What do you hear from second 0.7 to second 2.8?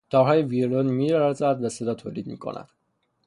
میلرزد و صدا تولید میکند.